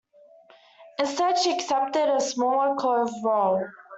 [0.97, 3.67] Instead, she accepted a smaller, clothed role.